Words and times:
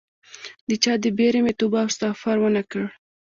د 0.67 0.69
چا 0.83 0.93
د 1.03 1.05
بیرې 1.17 1.39
مې 1.45 1.53
توبه 1.59 1.79
او 1.83 1.87
استغفار 1.91 2.37
ونه 2.39 2.63
کړ 2.71 2.83